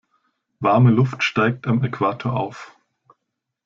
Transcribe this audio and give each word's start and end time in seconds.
Warme 0.61 0.89
Luft 0.89 1.21
steigt 1.21 1.67
am 1.67 1.83
Äquator 1.83 2.33
auf. 2.35 2.75